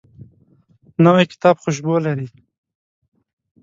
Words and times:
نوی 1.03 1.25
کتاب 1.31 1.55
خوشبو 1.63 1.95
لري 2.05 2.27